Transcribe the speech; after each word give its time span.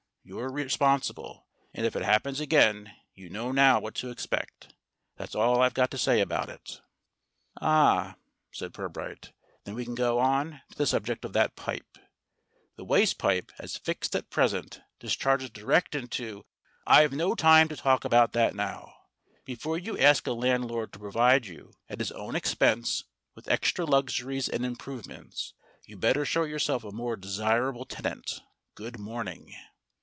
You're 0.23 0.51
responsible; 0.53 1.47
and 1.73 1.83
if 1.83 1.95
it 1.95 2.03
happens 2.03 2.39
again, 2.39 2.95
you 3.15 3.27
know 3.27 3.51
now 3.51 3.79
what 3.79 3.95
to 3.95 4.11
expect. 4.11 4.71
That's 5.17 5.33
all 5.33 5.59
I've 5.63 5.73
got 5.73 5.89
to 5.91 5.97
say 5.97 6.21
about 6.21 6.47
it." 6.47 6.79
SUNNIBROW 7.59 7.65
139 7.65 7.65
"Ah," 7.67 8.15
said 8.51 8.73
Pirbright, 8.73 9.31
"then 9.63 9.73
we 9.73 9.83
can 9.83 9.95
go 9.95 10.19
on 10.19 10.61
to 10.69 10.77
the 10.77 10.85
subject 10.85 11.25
of 11.25 11.33
that 11.33 11.55
pipe. 11.55 11.97
The 12.77 12.85
waste 12.85 13.17
pipe, 13.17 13.51
as 13.57 13.77
fixed 13.77 14.15
at 14.15 14.29
present, 14.29 14.81
discharges 14.99 15.49
direct 15.49 15.95
into" 15.95 16.45
"I've 16.85 17.13
no 17.13 17.33
time 17.33 17.67
to 17.69 17.75
talk 17.75 18.05
about 18.05 18.33
that 18.33 18.53
now. 18.55 18.93
Before 19.43 19.79
you 19.79 19.97
ask 19.97 20.27
a 20.27 20.33
landlord 20.33 20.93
to 20.93 20.99
provide 20.99 21.47
you, 21.47 21.73
at 21.89 21.97
his 21.99 22.11
own 22.11 22.35
expense, 22.35 23.05
with 23.33 23.49
extra 23.49 23.85
luxuries 23.85 24.47
and 24.47 24.63
improvements, 24.63 25.55
you'd 25.85 25.99
better 25.99 26.25
show 26.25 26.43
yourself 26.43 26.83
a 26.83 26.91
more 26.91 27.15
desirable 27.15 27.85
tenant. 27.85 28.39
Good 28.75 28.99
morning!" 28.99 29.55